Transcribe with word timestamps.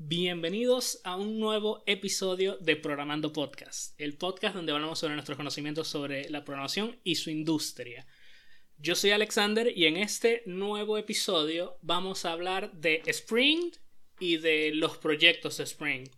Bienvenidos 0.00 1.00
a 1.02 1.16
un 1.16 1.40
nuevo 1.40 1.82
episodio 1.84 2.56
de 2.58 2.76
Programando 2.76 3.32
Podcast, 3.32 4.00
el 4.00 4.16
podcast 4.16 4.54
donde 4.54 4.70
hablamos 4.70 5.00
sobre 5.00 5.14
nuestros 5.14 5.36
conocimientos 5.36 5.88
sobre 5.88 6.30
la 6.30 6.44
programación 6.44 6.96
y 7.02 7.16
su 7.16 7.30
industria. 7.30 8.06
Yo 8.76 8.94
soy 8.94 9.10
Alexander 9.10 9.76
y 9.76 9.86
en 9.86 9.96
este 9.96 10.44
nuevo 10.46 10.98
episodio 10.98 11.78
vamos 11.82 12.24
a 12.24 12.30
hablar 12.30 12.70
de 12.74 13.02
Spring 13.06 13.72
y 14.20 14.36
de 14.36 14.70
los 14.72 14.98
proyectos 14.98 15.56
de 15.56 15.64
Spring. 15.64 16.08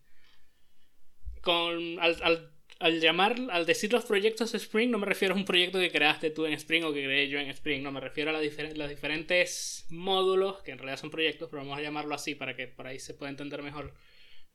Con, 1.41 1.99
al 2.01 2.23
al 2.23 2.53
llamar, 2.89 3.37
al 3.51 3.67
decir 3.67 3.93
los 3.93 4.07
proyectos 4.07 4.55
Spring, 4.55 4.91
no 4.91 4.97
me 4.99 5.05
refiero 5.05 5.35
a 5.35 5.37
un 5.37 5.45
proyecto 5.45 5.79
que 5.79 5.91
creaste 5.91 6.31
tú 6.31 6.47
en 6.47 6.55
Spring 6.55 6.85
o 6.85 6.95
que 6.95 7.05
creé 7.05 7.29
yo 7.29 7.39
en 7.39 7.51
Spring, 7.51 7.83
no, 7.83 7.93
me 7.93 8.01
refiero 8.01 8.31
a 8.31 8.33
los 8.33 8.89
diferentes 8.89 9.87
módulos, 9.91 10.63
que 10.63 10.71
en 10.71 10.79
realidad 10.79 10.99
son 10.99 11.11
proyectos, 11.11 11.51
pero 11.51 11.63
vamos 11.63 11.79
a 11.79 11.83
llamarlo 11.83 12.15
así 12.15 12.35
para 12.35 12.57
que 12.57 12.69
por 12.69 12.87
ahí 12.87 12.99
se 12.99 13.13
pueda 13.13 13.31
entender 13.31 13.63
mejor. 13.63 13.93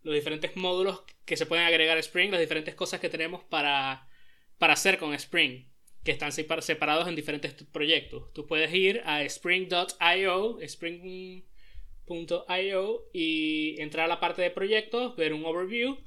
Los 0.01 0.15
diferentes 0.15 0.55
módulos 0.55 1.03
que 1.23 1.37
se 1.37 1.45
pueden 1.45 1.65
agregar 1.65 1.97
a 1.97 1.99
Spring, 1.99 2.31
las 2.31 2.39
diferentes 2.39 2.73
cosas 2.73 2.99
que 2.99 3.09
tenemos 3.09 3.43
para, 3.43 4.07
para 4.57 4.73
hacer 4.73 4.97
con 4.97 5.13
Spring, 5.13 5.67
que 6.03 6.11
están 6.11 6.31
separados 6.31 7.07
en 7.07 7.15
diferentes 7.15 7.53
proyectos. 7.71 8.33
Tú 8.33 8.47
puedes 8.47 8.73
ir 8.73 9.03
a 9.05 9.21
spring.io, 9.23 10.59
spring.io 10.61 11.43
y 13.13 13.75
entrar 13.79 14.05
a 14.05 14.07
la 14.09 14.19
parte 14.19 14.41
de 14.41 14.49
proyectos, 14.49 15.15
ver 15.15 15.33
un 15.33 15.45
overview 15.45 15.99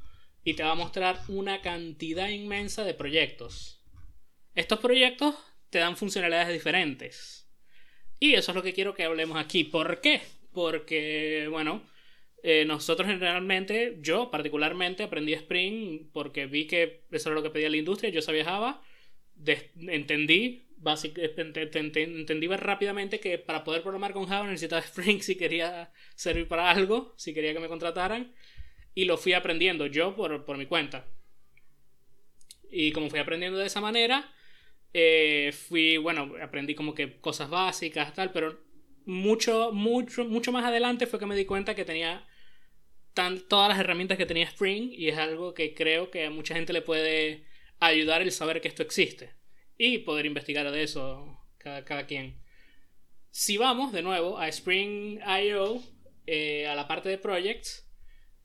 y 0.49 0.55
te 0.55 0.63
va 0.63 0.71
a 0.71 0.75
mostrar 0.75 1.21
una 1.29 1.61
cantidad 1.61 2.31
inmensa 2.31 2.83
de 2.83 2.95
proyectos. 2.95 3.85
Estos 4.55 4.79
proyectos 4.79 5.35
te 5.69 5.79
dan 5.79 5.99
funcionalidades 5.99 6.51
diferentes. 6.51 7.51
Y 8.19 8.33
eso 8.33 8.53
es 8.53 8.57
lo 8.57 8.63
que 8.63 8.73
quiero 8.73 8.95
que 8.95 9.05
hablemos 9.05 9.37
aquí. 9.37 9.65
¿Por 9.65 10.01
qué? 10.01 10.23
Porque, 10.55 11.49
bueno, 11.51 11.83
eh, 12.43 12.65
nosotros 12.65 13.07
generalmente, 13.07 13.99
yo 14.01 14.31
particularmente 14.31 15.03
aprendí 15.03 15.35
Spring 15.35 16.09
porque 16.15 16.47
vi 16.47 16.67
que 16.67 17.05
eso 17.11 17.29
era 17.29 17.37
lo 17.37 17.43
que 17.43 17.51
pedía 17.51 17.69
la 17.69 17.77
industria, 17.77 18.09
yo 18.09 18.23
sabía 18.23 18.47
Java, 18.47 18.83
entendí, 19.77 20.67
entendí 21.85 22.47
rápidamente 22.47 23.21
que 23.21 23.37
para 23.37 23.65
poder 23.65 23.83
programar 23.83 24.15
con 24.15 24.25
Java 24.25 24.47
necesitaba 24.47 24.81
Spring 24.87 25.21
si 25.21 25.37
quería 25.37 25.93
servir 26.15 26.49
para 26.49 26.71
algo, 26.71 27.13
si 27.19 27.35
quería 27.35 27.53
que 27.53 27.61
me 27.61 27.69
contrataran 27.69 28.33
y 28.99 29.05
lo 29.05 29.17
fui 29.17 29.33
aprendiendo 29.33 29.87
yo 29.87 30.17
por, 30.17 30.59
mi 30.59 30.67
cuenta. 30.67 31.07
Y 32.69 32.91
como 32.91 33.09
fui 33.09 33.21
aprendiendo 33.21 33.57
de 33.57 33.67
esa 33.67 33.81
manera, 33.81 34.29
eh, 34.93 35.53
fui, 35.53 35.99
bueno, 35.99 36.35
aprendí 36.43 36.75
como 36.75 36.97
que 36.97 37.21
cosas 37.21 37.49
básicas, 37.49 38.13
tal, 38.13 38.33
pero 38.33 38.59
mucho, 39.07 39.71
mucho, 39.73 40.25
mucho 40.25 40.51
más 40.51 40.65
adelante 40.65 41.07
fue 41.07 41.21
que 41.21 41.27
me 41.27 41.37
di 41.37 41.45
cuenta 41.45 41.77
que 41.77 41.85
tenía 41.85 42.27
tan, 43.15 43.39
todas 43.47 43.69
las 43.69 43.79
herramientas 43.79 44.19
que 44.19 44.27
tenía 44.27 44.47
Spring 44.47 44.91
y 44.93 45.07
es 45.07 45.17
algo 45.17 45.55
que 45.55 45.75
creo 45.75 46.11
que 46.11 46.25
a 46.25 46.31
mucha 46.31 46.57
gente 46.57 46.73
le 46.73 46.83
puede 46.83 47.45
ayudar 47.79 48.23
el 48.23 48.33
saber 48.33 48.61
que 48.61 48.67
esto 48.67 48.83
existe 48.83 49.33
y 49.77 49.99
poder 49.99 50.27
investigar 50.27 50.69
de 50.73 50.83
eso 50.83 51.39
cada, 51.59 51.85
cada 51.85 52.05
quien. 52.09 52.43
Si 53.31 53.59
vamos 53.59 53.93
de 53.93 54.03
nuevo 54.03 54.39
a 54.39 54.49
Spring.io, 54.49 55.83
eh, 56.27 56.67
a 56.67 56.75
la 56.75 56.89
parte 56.89 57.09
de 57.09 57.19
projects, 57.19 57.88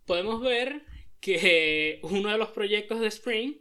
podemos 0.06 0.42
ver 0.42 0.86
que 1.20 2.00
uno 2.04 2.30
de 2.32 2.38
los 2.38 2.50
proyectos 2.50 3.00
de 3.00 3.08
Spring 3.08 3.56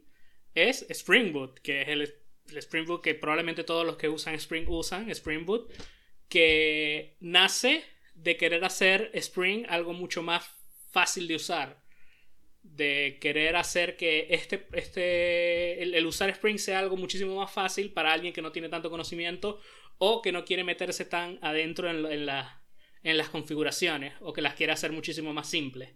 es 0.55 0.85
Spring 0.91 1.33
Boot, 1.33 1.61
que 1.61 1.83
es 1.83 1.89
el, 1.89 2.15
Spring 2.59 2.85
Boot 2.85 3.03
que 3.03 3.15
probablemente 3.15 3.65
todos 3.65 3.87
los 3.87 3.97
que 3.97 4.09
usan 4.09 4.35
Spring 4.35 4.69
usan, 4.69 5.09
Spring 5.11 5.47
Boot, 5.47 5.73
que 6.29 7.17
nace 7.21 7.85
de 8.15 8.37
querer 8.37 8.65
hacer 8.65 9.11
Spring 9.15 9.65
algo 9.69 9.93
mucho 9.93 10.23
más 10.23 10.45
fácil 10.91 11.29
de 11.29 11.37
usar. 11.37 11.81
De 12.63 13.19
querer 13.21 13.57
hacer 13.57 13.97
que 13.97 14.29
este, 14.31 14.67
este, 14.73 15.83
el, 15.83 16.07
usar 16.07 16.31
Spring 16.31 16.59
sea 16.59 16.79
algo 16.79 16.97
muchísimo 16.97 17.37
más 17.37 17.51
fácil 17.51 17.93
para 17.93 18.13
alguien 18.13 18.33
que 18.33 18.43
no 18.43 18.53
tiene 18.53 18.69
tanto 18.69 18.91
conocimiento 18.91 19.61
o 19.99 20.23
que 20.23 20.33
no 20.33 20.45
quiere 20.45 20.65
meterse 20.65 21.05
tan 21.05 21.39
adentro 21.43 21.91
en, 21.91 22.07
en, 22.07 22.29
en 23.03 23.17
las 23.17 23.29
configuraciones 23.31 24.15
o 24.21 24.33
que 24.33 24.43
las 24.43 24.55
quiere 24.55 24.73
hacer 24.73 24.93
muchísimo 24.93 25.33
más 25.33 25.49
simples. 25.49 25.91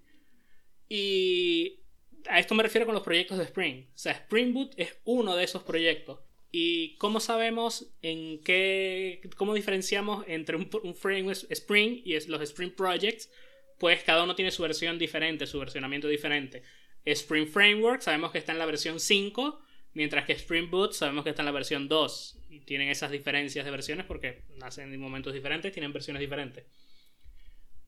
Y 0.88 1.80
a 2.28 2.38
esto 2.38 2.54
me 2.54 2.62
refiero 2.62 2.86
con 2.86 2.94
los 2.94 3.04
proyectos 3.04 3.38
de 3.38 3.44
Spring. 3.44 3.86
O 3.94 3.98
sea, 3.98 4.12
Spring 4.12 4.52
Boot 4.52 4.74
es 4.76 4.96
uno 5.04 5.36
de 5.36 5.44
esos 5.44 5.62
proyectos. 5.62 6.20
¿Y 6.52 6.96
cómo 6.96 7.20
sabemos 7.20 7.92
en 8.02 8.42
qué, 8.42 9.20
cómo 9.36 9.54
diferenciamos 9.54 10.24
entre 10.28 10.56
un, 10.56 10.94
framework 10.94 11.38
Spring 11.50 12.02
y 12.04 12.18
los 12.28 12.40
Spring 12.40 12.70
Projects? 12.70 13.30
Pues 13.78 14.02
cada 14.04 14.24
uno 14.24 14.34
tiene 14.34 14.50
su 14.50 14.62
versión 14.62 14.98
diferente, 14.98 15.46
su 15.46 15.58
versionamiento 15.58 16.08
diferente. 16.08 16.62
Spring 17.04 17.46
Framework 17.46 18.00
sabemos 18.00 18.32
que 18.32 18.38
está 18.38 18.52
en 18.52 18.58
la 18.58 18.66
versión 18.66 19.00
5, 19.00 19.60
mientras 19.92 20.24
que 20.24 20.32
Spring 20.32 20.70
Boot 20.70 20.92
sabemos 20.92 21.24
que 21.24 21.30
está 21.30 21.42
en 21.42 21.46
la 21.46 21.52
versión 21.52 21.88
2. 21.88 22.38
Y 22.48 22.60
tienen 22.60 22.88
esas 22.88 23.10
diferencias 23.10 23.64
de 23.64 23.70
versiones 23.70 24.06
porque 24.06 24.44
nacen 24.56 24.92
en 24.92 25.00
momentos 25.00 25.34
diferentes, 25.34 25.72
tienen 25.72 25.92
versiones 25.92 26.20
diferentes. 26.20 26.64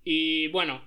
Y 0.05 0.49
bueno, 0.49 0.83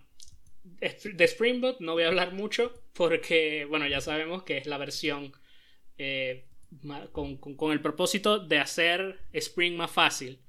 de 0.64 1.24
Spring 1.26 1.62
Boot 1.62 1.80
no 1.80 1.94
voy 1.94 2.04
a 2.04 2.08
hablar 2.08 2.34
mucho 2.34 2.74
porque, 2.94 3.66
bueno, 3.66 3.88
ya 3.88 4.02
sabemos 4.02 4.44
que 4.44 4.58
es 4.58 4.68
la 4.68 4.78
versión 4.78 5.34
eh, 5.98 6.48
con, 7.12 7.72
el 7.72 7.82
propósito 7.82 8.40
de 8.40 8.60
hacer 8.60 9.20
Spring 9.34 9.76
más 9.76 9.92
fácil. 9.92 10.42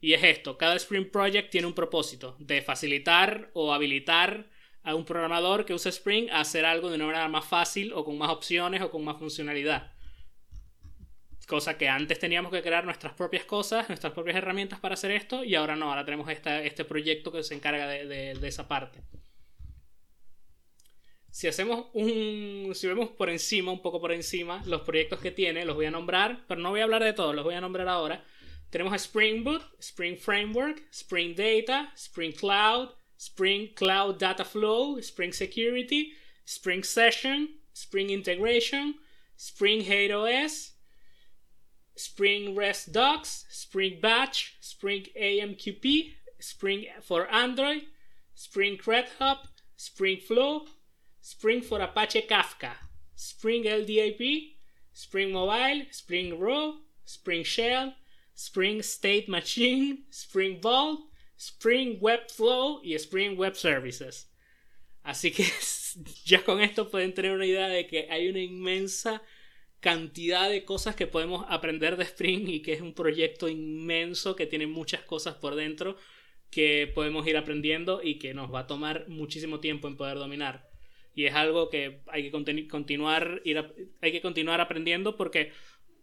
Y 0.00 0.12
es 0.12 0.22
esto, 0.22 0.58
cada 0.58 0.76
Spring 0.76 1.10
Project 1.10 1.50
tiene 1.50 1.66
un 1.66 1.74
propósito 1.74 2.36
de 2.38 2.62
facilitar 2.62 3.50
o 3.54 3.72
habilitar 3.72 4.50
a 4.82 4.94
un 4.94 5.04
programador 5.04 5.64
que 5.64 5.74
usa 5.74 5.88
Spring 5.88 6.30
a 6.30 6.40
hacer 6.40 6.64
algo 6.64 6.90
de 6.90 6.96
una 6.96 7.06
manera 7.06 7.28
más 7.28 7.44
fácil 7.44 7.92
o 7.92 8.04
con 8.04 8.16
más 8.18 8.30
opciones 8.30 8.82
o 8.82 8.90
con 8.90 9.04
más 9.04 9.18
funcionalidad. 9.18 9.92
Cosa 11.48 11.78
que 11.78 11.88
antes 11.88 12.18
teníamos 12.18 12.52
que 12.52 12.62
crear 12.62 12.84
nuestras 12.84 13.14
propias 13.14 13.44
cosas, 13.44 13.88
nuestras 13.88 14.12
propias 14.12 14.36
herramientas 14.36 14.80
para 14.80 14.94
hacer 14.94 15.12
esto 15.12 15.44
y 15.44 15.54
ahora 15.54 15.76
no, 15.76 15.88
ahora 15.88 16.04
tenemos 16.04 16.28
este 16.28 16.84
proyecto 16.84 17.32
que 17.32 17.42
se 17.42 17.54
encarga 17.54 17.86
de 17.88 18.48
esa 18.48 18.68
parte 18.68 19.02
si 21.36 21.48
hacemos 21.48 21.88
un. 21.92 22.72
Si 22.74 22.86
vemos 22.86 23.10
por 23.10 23.28
encima, 23.28 23.70
un 23.70 23.82
poco 23.82 24.00
por 24.00 24.10
encima, 24.10 24.62
los 24.64 24.80
proyectos 24.80 25.20
que 25.20 25.30
tiene, 25.30 25.66
los 25.66 25.76
voy 25.76 25.84
a 25.84 25.90
nombrar, 25.90 26.46
pero 26.48 26.62
no 26.62 26.70
voy 26.70 26.80
a 26.80 26.84
hablar 26.84 27.04
de 27.04 27.12
todos, 27.12 27.34
los 27.34 27.44
voy 27.44 27.54
a 27.54 27.60
nombrar 27.60 27.86
ahora. 27.88 28.24
Tenemos 28.70 28.94
a 28.94 28.96
Spring 28.96 29.44
Boot, 29.44 29.62
Spring 29.78 30.16
Framework, 30.16 30.82
Spring 30.90 31.34
Data, 31.36 31.92
Spring 31.94 32.32
Cloud, 32.32 32.94
Spring 33.18 33.74
Cloud 33.74 34.16
Data 34.18 34.46
Flow, 34.46 34.98
Spring 34.98 35.30
Security, 35.30 36.14
Spring 36.46 36.82
Session, 36.82 37.60
Spring 37.74 38.08
Integration, 38.08 38.94
Spring 39.36 39.82
Hate 39.82 40.12
OS, 40.14 40.72
Spring 41.96 42.56
REST 42.56 42.92
Docs, 42.94 43.44
Spring 43.50 44.00
Batch, 44.00 44.56
Spring 44.62 45.04
AMQP, 45.14 46.14
Spring 46.40 46.86
for 47.02 47.30
Android, 47.30 47.82
Spring 48.34 48.80
Red 48.86 49.08
Hub, 49.18 49.48
Spring 49.76 50.18
Flow, 50.18 50.64
Spring 51.26 51.60
for 51.60 51.80
Apache 51.80 52.22
Kafka, 52.28 52.76
Spring 53.16 53.64
LDAP, 53.64 54.54
Spring 54.92 55.32
Mobile, 55.32 55.86
Spring 55.90 56.38
Raw, 56.38 56.74
Spring 57.04 57.42
Shell, 57.42 57.94
Spring 58.32 58.80
State 58.80 59.26
Machine, 59.26 60.04
Spring 60.12 60.60
Vault, 60.60 61.10
Spring 61.36 61.98
Webflow 62.00 62.80
y 62.84 62.94
Spring 62.94 63.36
Web 63.36 63.56
Services. 63.56 64.30
Así 65.02 65.32
que 65.32 65.44
ya 66.24 66.44
con 66.44 66.60
esto 66.60 66.92
pueden 66.92 67.12
tener 67.12 67.32
una 67.32 67.46
idea 67.46 67.66
de 67.66 67.88
que 67.88 68.06
hay 68.08 68.28
una 68.28 68.38
inmensa 68.40 69.20
cantidad 69.80 70.48
de 70.48 70.64
cosas 70.64 70.94
que 70.94 71.08
podemos 71.08 71.44
aprender 71.48 71.96
de 71.96 72.04
Spring 72.04 72.46
y 72.46 72.62
que 72.62 72.74
es 72.74 72.80
un 72.80 72.94
proyecto 72.94 73.48
inmenso 73.48 74.36
que 74.36 74.46
tiene 74.46 74.68
muchas 74.68 75.02
cosas 75.02 75.34
por 75.34 75.56
dentro 75.56 75.96
que 76.50 76.86
podemos 76.94 77.26
ir 77.26 77.36
aprendiendo 77.36 78.00
y 78.00 78.20
que 78.20 78.32
nos 78.32 78.54
va 78.54 78.60
a 78.60 78.66
tomar 78.68 79.08
muchísimo 79.08 79.58
tiempo 79.58 79.88
en 79.88 79.96
poder 79.96 80.18
dominar 80.18 80.75
y 81.16 81.24
es 81.24 81.34
algo 81.34 81.70
que 81.70 82.02
hay 82.08 82.30
que 82.30 82.68
continuar, 82.68 83.40
ir 83.42 83.74
hay 84.02 84.12
que 84.12 84.20
continuar 84.20 84.60
aprendiendo 84.60 85.16
porque 85.16 85.50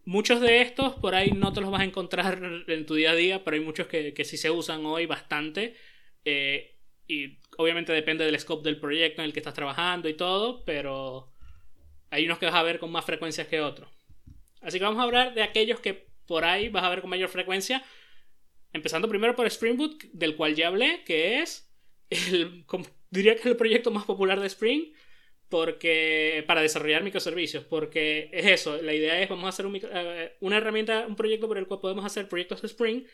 muchos 0.04 0.40
de 0.40 0.60
estos 0.60 0.94
por 0.94 1.14
ahí 1.14 1.30
no 1.30 1.52
te 1.52 1.60
los 1.60 1.70
vas 1.70 1.82
a 1.82 1.84
encontrar 1.84 2.42
en 2.66 2.84
tu 2.84 2.96
día 2.96 3.12
a 3.12 3.14
día, 3.14 3.44
pero 3.44 3.54
hay 3.54 3.62
muchos 3.62 3.86
que, 3.86 4.12
que 4.12 4.24
sí 4.24 4.36
se 4.36 4.50
usan 4.50 4.84
hoy 4.84 5.06
bastante. 5.06 5.76
Eh, 6.24 6.74
y 7.06 7.38
obviamente 7.58 7.92
depende 7.92 8.24
del 8.24 8.38
scope 8.40 8.64
del 8.64 8.80
proyecto 8.80 9.22
en 9.22 9.26
el 9.26 9.32
que 9.32 9.38
estás 9.38 9.54
trabajando 9.54 10.08
y 10.08 10.14
todo, 10.14 10.64
pero 10.64 11.30
hay 12.10 12.26
unos 12.26 12.38
que 12.38 12.46
vas 12.46 12.54
a 12.56 12.62
ver 12.64 12.80
con 12.80 12.90
más 12.90 13.04
frecuencia 13.04 13.48
que 13.48 13.60
otros. 13.60 13.88
Así 14.62 14.78
que 14.78 14.84
vamos 14.84 14.98
a 14.98 15.04
hablar 15.04 15.32
de 15.34 15.44
aquellos 15.44 15.78
que 15.78 16.08
por 16.26 16.44
ahí 16.44 16.70
vas 16.70 16.82
a 16.82 16.88
ver 16.88 17.02
con 17.02 17.10
mayor 17.10 17.28
frecuencia. 17.28 17.84
Empezando 18.72 19.08
primero 19.08 19.36
por 19.36 19.46
Spring 19.46 19.76
Boot, 19.76 20.02
del 20.12 20.34
cual 20.34 20.56
ya 20.56 20.66
hablé, 20.66 21.04
que 21.04 21.40
es 21.40 21.70
el, 22.10 22.64
diría 23.10 23.34
que 23.34 23.40
es 23.40 23.46
el 23.46 23.56
proyecto 23.56 23.92
más 23.92 24.04
popular 24.04 24.40
de 24.40 24.48
Spring 24.48 24.92
porque 25.48 26.42
para 26.46 26.62
desarrollar 26.62 27.02
microservicios, 27.02 27.64
porque 27.64 28.30
es 28.32 28.46
eso, 28.46 28.80
la 28.82 28.94
idea 28.94 29.20
es 29.20 29.28
vamos 29.28 29.44
a 29.44 29.48
hacer 29.48 29.66
eh, 29.66 30.36
una 30.40 30.56
herramienta, 30.56 31.06
un 31.06 31.16
proyecto 31.16 31.46
por 31.48 31.58
el 31.58 31.66
cual 31.66 31.80
podemos 31.80 32.04
hacer 32.04 32.28
proyectos 32.28 32.62
de 32.62 32.66
Spring 32.68 33.04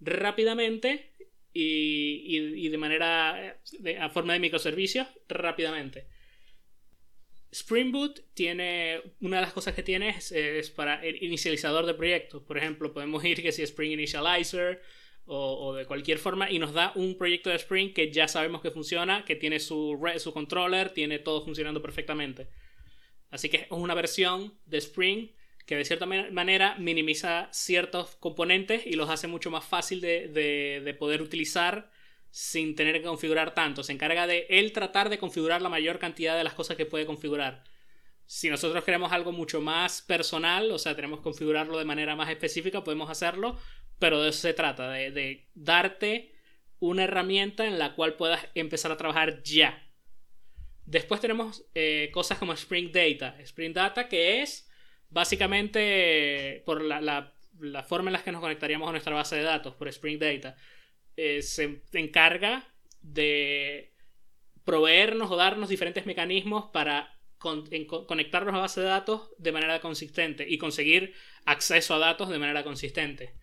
rápidamente 0.00 1.12
y, 1.52 2.68
de 2.68 2.78
manera, 2.78 3.60
de, 3.78 3.98
a 3.98 4.10
forma 4.10 4.32
de 4.32 4.40
microservicios 4.40 5.06
rápidamente. 5.28 6.08
Spring 7.52 7.92
Boot 7.92 8.34
tiene, 8.34 9.00
una 9.20 9.36
de 9.36 9.42
las 9.42 9.52
cosas 9.52 9.74
que 9.74 9.84
tiene 9.84 10.08
es, 10.08 10.70
para 10.70 11.04
el 11.04 11.22
inicializador 11.22 11.86
de 11.86 11.94
proyectos. 11.94 12.42
Por 12.42 12.58
ejemplo, 12.58 12.92
podemos 12.92 13.24
ir 13.24 13.40
que 13.40 13.52
si 13.52 13.62
Spring 13.62 13.92
Initializer 13.92 14.82
o, 15.26 15.74
de 15.74 15.86
cualquier 15.86 16.18
forma 16.18 16.50
y 16.50 16.58
nos 16.58 16.72
da 16.72 16.92
un 16.94 17.16
proyecto 17.16 17.50
de 17.50 17.56
Spring 17.56 17.92
que 17.92 18.12
ya 18.12 18.28
sabemos 18.28 18.60
que 18.60 18.70
funciona, 18.70 19.24
que 19.24 19.36
tiene 19.36 19.58
su, 19.58 19.98
su 20.18 20.32
controller, 20.32 20.90
tiene 20.90 21.18
todo 21.18 21.42
funcionando 21.42 21.80
perfectamente. 21.80 22.48
Así 23.30 23.48
que 23.48 23.56
es 23.56 23.66
una 23.70 23.94
versión 23.94 24.58
de 24.66 24.78
Spring 24.78 25.28
que 25.66 25.76
de 25.76 25.84
cierta 25.84 26.06
manera 26.06 26.76
minimiza 26.78 27.48
ciertos 27.50 28.16
componentes 28.16 28.86
y 28.86 28.92
los 28.94 29.08
hace 29.08 29.28
mucho 29.28 29.50
más 29.50 29.64
fácil 29.64 30.00
de, 30.00 30.96
poder 30.98 31.22
utilizar 31.22 31.90
sin 32.30 32.74
tener 32.74 33.00
que 33.00 33.06
configurar 33.06 33.54
tanto. 33.54 33.82
Se 33.82 33.92
encarga 33.92 34.26
de 34.26 34.46
él 34.50 34.72
tratar 34.72 35.08
de 35.08 35.18
configurar 35.18 35.62
la 35.62 35.68
mayor 35.68 35.98
cantidad 35.98 36.36
de 36.36 36.44
las 36.44 36.54
cosas 36.54 36.76
que 36.76 36.84
puede 36.84 37.06
configurar. 37.06 37.64
Si 38.26 38.48
nosotros 38.50 38.84
queremos 38.84 39.12
algo 39.12 39.32
mucho 39.32 39.60
más 39.60 40.02
personal, 40.02 40.70
o 40.70 40.78
sea, 40.78 40.94
tenemos 40.94 41.20
que 41.20 41.24
configurarlo 41.24 41.78
de 41.78 41.84
manera 41.84 42.16
más 42.16 42.30
específica, 42.30 42.84
podemos 42.84 43.10
hacerlo, 43.10 43.58
pero 43.98 44.22
de 44.22 44.30
eso 44.30 44.40
se 44.40 44.54
trata, 44.54 44.90
de, 44.90 45.46
darte 45.54 46.34
una 46.80 47.04
herramienta 47.04 47.66
en 47.66 47.78
la 47.78 47.94
cual 47.94 48.14
puedas 48.14 48.46
empezar 48.54 48.92
a 48.92 48.96
trabajar 48.96 49.42
ya. 49.42 49.82
Después 50.84 51.20
tenemos 51.20 51.64
eh, 51.74 52.10
cosas 52.12 52.38
como 52.38 52.52
Spring 52.52 52.92
Data. 52.92 53.36
Spring 53.40 53.72
Data 53.72 54.08
que 54.08 54.42
es 54.42 54.68
básicamente 55.08 56.62
por 56.66 56.82
la, 56.82 57.32
forma 57.86 58.10
en 58.10 58.12
la 58.14 58.22
que 58.22 58.32
nos 58.32 58.40
conectaríamos 58.40 58.88
a 58.88 58.92
nuestra 58.92 59.14
base 59.14 59.36
de 59.36 59.42
datos, 59.42 59.74
por 59.74 59.88
Spring 59.88 60.18
Data, 60.18 60.56
eh, 61.16 61.40
se 61.40 61.82
encarga 61.92 62.64
de 63.00 63.94
proveernos 64.64 65.30
o 65.30 65.36
darnos 65.36 65.68
diferentes 65.68 66.06
mecanismos 66.06 66.70
para 66.72 67.14
conectarnos 67.38 68.54
a 68.54 68.58
base 68.58 68.80
de 68.80 68.86
datos 68.86 69.30
de 69.36 69.52
manera 69.52 69.80
consistente 69.80 70.46
y 70.48 70.56
conseguir 70.56 71.14
acceso 71.44 71.94
a 71.94 71.98
datos 71.98 72.30
de 72.30 72.38
manera 72.38 72.64
consistente. 72.64 73.34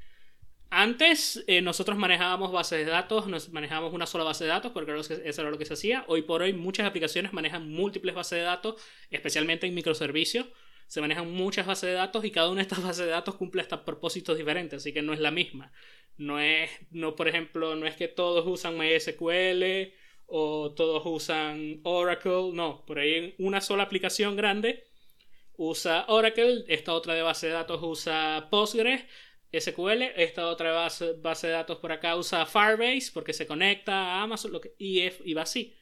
Antes 0.73 1.43
eh, 1.47 1.61
nosotros 1.61 1.97
manejábamos 1.97 2.51
bases 2.51 2.85
de 2.85 2.91
datos, 2.91 3.27
nos 3.27 3.49
manejábamos 3.49 3.93
una 3.93 4.05
sola 4.05 4.23
base 4.23 4.45
de 4.45 4.49
datos 4.49 4.71
porque 4.71 4.97
eso 4.97 5.41
era 5.41 5.51
lo 5.51 5.57
que 5.57 5.65
se 5.65 5.73
hacía. 5.73 6.05
Hoy 6.07 6.23
por 6.23 6.41
hoy 6.41 6.53
muchas 6.53 6.87
aplicaciones 6.87 7.33
manejan 7.33 7.69
múltiples 7.69 8.15
bases 8.15 8.39
de 8.39 8.45
datos, 8.45 8.81
especialmente 9.09 9.67
en 9.67 9.75
microservicios 9.75 10.47
se 10.91 10.99
manejan 10.99 11.31
muchas 11.31 11.65
bases 11.65 11.89
de 11.89 11.93
datos 11.95 12.25
y 12.25 12.31
cada 12.31 12.49
una 12.49 12.57
de 12.57 12.63
estas 12.63 12.83
bases 12.83 13.05
de 13.05 13.11
datos 13.11 13.35
cumple 13.35 13.61
hasta 13.61 13.85
propósitos 13.85 14.37
diferentes, 14.37 14.81
así 14.81 14.91
que 14.91 15.01
no 15.01 15.13
es 15.13 15.21
la 15.21 15.31
misma. 15.31 15.71
No 16.17 16.37
es, 16.37 16.69
no, 16.91 17.15
por 17.15 17.29
ejemplo, 17.29 17.75
no 17.77 17.87
es 17.87 17.95
que 17.95 18.09
todos 18.09 18.45
usan 18.45 18.77
MySQL 18.77 19.93
o 20.25 20.73
todos 20.73 21.03
usan 21.05 21.79
Oracle, 21.83 22.51
no, 22.51 22.85
por 22.85 22.99
ahí 22.99 23.35
una 23.37 23.61
sola 23.61 23.83
aplicación 23.83 24.35
grande 24.35 24.83
usa 25.55 26.03
Oracle, 26.09 26.65
esta 26.67 26.93
otra 26.93 27.13
de 27.13 27.21
base 27.21 27.47
de 27.47 27.53
datos 27.53 27.79
usa 27.81 28.49
Postgres, 28.51 29.05
SQL, 29.53 30.03
esta 30.15 30.47
otra 30.47 30.71
base, 30.71 31.13
base 31.13 31.47
de 31.47 31.53
datos 31.53 31.77
por 31.79 31.91
acá 31.91 32.15
usa 32.15 32.45
Firebase 32.45 33.11
porque 33.13 33.33
se 33.33 33.45
conecta 33.45 33.93
a 33.93 34.23
Amazon 34.23 34.51
lo 34.51 34.61
que, 34.61 34.73
y, 34.77 35.33
va 35.33 35.41
así. 35.41 35.75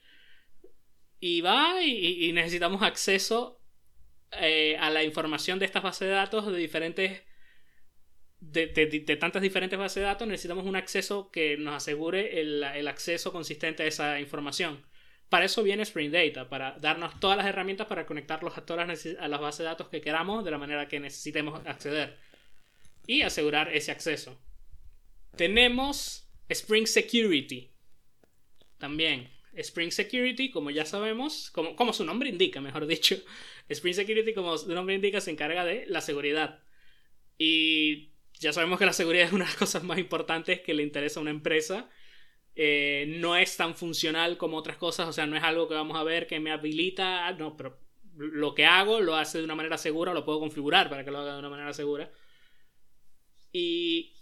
Y 1.19 1.41
va 1.41 1.83
y 1.83 2.31
necesitamos 2.33 2.81
acceso 2.81 3.59
eh, 4.31 4.77
a 4.77 4.89
la 4.91 5.03
información 5.03 5.57
de 5.57 5.65
estas 5.65 5.81
bases 5.81 6.07
de 6.07 6.13
datos 6.13 6.45
de 6.45 6.57
diferentes. 6.57 7.23
De, 8.41 9.17
tantas 9.19 9.41
diferentes 9.41 9.77
bases 9.77 9.95
de 9.95 10.01
datos, 10.03 10.27
necesitamos 10.27 10.65
un 10.65 10.77
acceso 10.77 11.29
que 11.29 11.57
nos 11.57 11.75
asegure 11.75 12.39
el, 12.39 12.87
acceso 12.87 13.33
consistente 13.33 13.83
a 13.83 13.87
esa 13.87 14.19
información. 14.19 14.85
Para 15.29 15.45
eso 15.45 15.61
viene 15.61 15.83
Spring 15.83 16.11
Data, 16.11 16.47
para 16.47 16.77
darnos 16.79 17.19
todas 17.19 17.37
las 17.37 17.47
herramientas 17.47 17.87
para 17.87 18.05
conectarlos 18.05 18.57
a 18.57 18.65
todas 18.65 18.87
las, 18.87 19.05
a 19.19 19.27
las 19.27 19.41
bases 19.41 19.59
de 19.59 19.65
datos 19.65 19.89
que 19.89 19.99
queramos 19.99 20.45
de 20.45 20.51
la 20.51 20.57
manera 20.57 20.87
que 20.87 20.99
necesitemos 20.99 21.61
acceder 21.65 22.17
y 23.09 23.23
asegurar 23.23 23.75
ese 23.75 23.89
acceso. 23.89 24.39
Tenemos 25.35 26.29
Spring 26.47 26.85
Security 26.85 27.71
también. 28.77 29.31
Spring 29.53 29.89
Security, 29.89 30.51
como 30.51 30.69
ya 30.69 30.85
sabemos, 30.85 31.49
como, 31.49 31.75
como 31.75 31.91
su 31.91 32.05
nombre 32.05 32.29
indica, 32.29 32.61
mejor 32.61 32.85
dicho, 32.85 33.15
Spring 33.67 33.95
Security, 33.95 34.35
como 34.35 34.55
su 34.59 34.71
nombre 34.71 34.93
indica, 34.93 35.21
se 35.21 35.31
encarga 35.31 35.65
de 35.65 35.87
la 35.87 36.01
seguridad. 36.01 36.59
Y 37.39 38.11
ya 38.39 38.53
sabemos 38.53 38.77
que 38.77 38.85
la 38.85 38.93
seguridad 38.93 39.25
es 39.25 39.33
una 39.33 39.45
de 39.45 39.49
las 39.49 39.57
cosas 39.57 39.83
más 39.83 39.97
importantes 39.97 40.61
que 40.61 40.75
le 40.75 40.83
interesa 40.83 41.19
a 41.19 41.23
una 41.23 41.31
empresa. 41.31 41.89
Eh, 42.55 43.05
no 43.17 43.35
es 43.35 43.57
tan 43.57 43.73
funcional 43.73 44.37
como 44.37 44.55
otras 44.55 44.77
cosas, 44.77 45.09
o 45.09 45.13
sea, 45.13 45.25
no 45.25 45.35
es 45.35 45.41
algo 45.41 45.67
que 45.67 45.73
vamos 45.73 45.97
a 45.97 46.03
ver 46.03 46.27
que 46.27 46.39
me 46.39 46.51
habilita, 46.51 47.31
no, 47.31 47.57
pero 47.57 47.79
lo 48.15 48.53
que 48.53 48.67
hago 48.67 48.99
lo 49.01 49.15
hace 49.15 49.39
de 49.39 49.45
una 49.45 49.55
manera 49.55 49.79
segura, 49.79 50.13
lo 50.13 50.25
puedo 50.25 50.39
configurar 50.39 50.91
para 50.91 51.03
que 51.03 51.09
lo 51.09 51.17
haga 51.17 51.33
de 51.33 51.39
una 51.39 51.49
manera 51.49 51.73
segura. 51.73 52.11
Y 53.51 54.13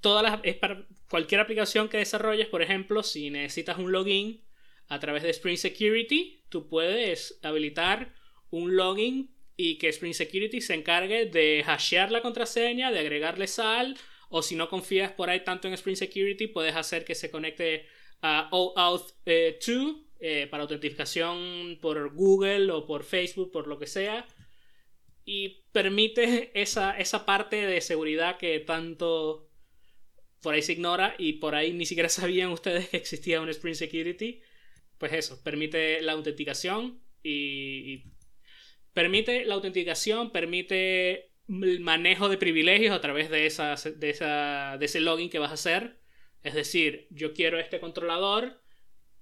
todas 0.00 0.22
las, 0.22 0.40
es 0.42 0.56
para 0.56 0.86
cualquier 1.08 1.40
aplicación 1.40 1.88
que 1.88 1.98
desarrolles, 1.98 2.46
por 2.48 2.62
ejemplo, 2.62 3.02
si 3.02 3.30
necesitas 3.30 3.78
un 3.78 3.92
login, 3.92 4.46
a 4.88 5.00
través 5.00 5.22
de 5.22 5.30
Spring 5.30 5.56
Security, 5.56 6.44
tú 6.48 6.68
puedes 6.68 7.38
habilitar 7.42 8.14
un 8.50 8.76
login 8.76 9.34
y 9.56 9.78
que 9.78 9.88
Spring 9.88 10.14
Security 10.14 10.60
se 10.60 10.74
encargue 10.74 11.26
de 11.26 11.64
hashear 11.66 12.12
la 12.12 12.22
contraseña, 12.22 12.92
de 12.92 13.00
agregarle 13.00 13.46
sal, 13.46 13.96
o 14.28 14.42
si 14.42 14.54
no 14.54 14.68
confías 14.68 15.12
por 15.12 15.30
ahí 15.30 15.42
tanto 15.44 15.66
en 15.68 15.74
Spring 15.74 15.96
Security, 15.96 16.46
puedes 16.46 16.76
hacer 16.76 17.04
que 17.04 17.14
se 17.14 17.30
conecte 17.30 17.86
a 18.22 18.48
OAuth 18.52 19.02
2 19.02 19.14
eh, 19.26 19.58
eh, 20.20 20.46
para 20.50 20.62
autentificación 20.62 21.78
por 21.80 22.12
Google 22.14 22.70
o 22.70 22.86
por 22.86 23.04
Facebook, 23.04 23.50
por 23.50 23.66
lo 23.66 23.78
que 23.78 23.86
sea. 23.86 24.26
Y 25.26 25.64
permite 25.72 26.50
esa, 26.60 26.96
esa 26.98 27.26
parte 27.26 27.66
de 27.66 27.82
seguridad 27.82 28.38
que 28.38 28.60
tanto 28.60 29.50
por 30.40 30.54
ahí 30.54 30.62
se 30.62 30.72
ignora 30.72 31.14
y 31.18 31.34
por 31.34 31.54
ahí 31.54 31.74
ni 31.74 31.84
siquiera 31.84 32.08
sabían 32.08 32.50
ustedes 32.50 32.88
que 32.88 32.96
existía 32.96 33.42
un 33.42 33.50
Spring 33.50 33.74
Security 33.74 34.40
pues 34.98 35.12
eso, 35.12 35.42
permite 35.42 36.00
la 36.02 36.12
autenticación 36.12 37.00
y, 37.22 38.04
permite 38.92 39.44
la 39.44 39.54
autenticación, 39.54 40.30
permite 40.30 41.32
el 41.48 41.80
manejo 41.80 42.28
de 42.28 42.38
privilegios 42.38 42.96
a 42.96 43.00
través 43.00 43.28
de, 43.28 43.46
esa, 43.46 43.74
de, 43.74 44.10
esa, 44.10 44.76
de 44.78 44.86
ese 44.86 45.00
login 45.00 45.28
que 45.28 45.38
vas 45.38 45.50
a 45.50 45.54
hacer. 45.54 45.98
Es 46.42 46.54
decir, 46.54 47.06
yo 47.10 47.34
quiero 47.34 47.58
este 47.58 47.78
controlador 47.78 48.62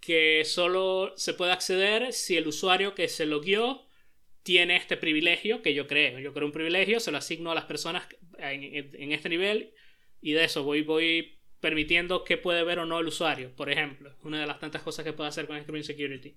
que 0.00 0.44
solo 0.44 1.14
se 1.16 1.34
puede 1.34 1.52
acceder 1.52 2.12
si 2.12 2.36
el 2.36 2.46
usuario 2.46 2.94
que 2.94 3.08
se 3.08 3.26
logueó 3.26 3.86
tiene 4.44 4.76
este 4.76 4.96
privilegio 4.96 5.62
que 5.62 5.74
yo 5.74 5.88
creo. 5.88 6.20
Yo 6.20 6.32
creo 6.32 6.46
un 6.46 6.52
privilegio, 6.52 7.00
se 7.00 7.10
lo 7.10 7.18
asigno 7.18 7.50
a 7.50 7.54
las 7.54 7.64
personas 7.64 8.06
en, 8.38 9.10
este 9.10 9.30
nivel 9.30 9.72
y 10.20 10.32
de 10.32 10.44
eso 10.44 10.62
voy, 10.62 10.82
voy 10.82 11.40
permitiendo 11.60 12.24
que 12.24 12.36
puede 12.36 12.62
ver 12.62 12.78
o 12.78 12.86
no 12.86 13.00
el 13.00 13.08
usuario, 13.08 13.56
por 13.56 13.70
ejemplo. 13.70 14.14
Una 14.22 14.38
de 14.38 14.46
las 14.46 14.60
tantas 14.60 14.82
cosas 14.82 15.04
que 15.04 15.14
puede 15.14 15.30
hacer 15.30 15.46
con 15.46 15.56
Spring 15.56 15.82
Security. 15.82 16.36